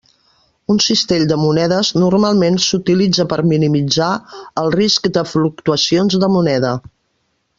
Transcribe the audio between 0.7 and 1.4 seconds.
Un cistell de